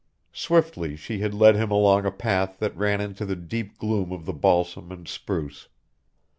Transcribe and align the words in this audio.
Swiftly 0.33 0.95
she 0.95 1.21
led 1.29 1.53
him 1.55 1.69
along 1.69 2.07
a 2.07 2.11
path 2.11 2.57
that 2.57 2.75
ran 2.75 2.99
into 2.99 3.23
the 3.23 3.35
deep 3.35 3.77
gloom 3.77 4.11
of 4.11 4.25
the 4.25 4.33
balsam 4.33 4.91
and 4.91 5.07
spruce. 5.07 5.67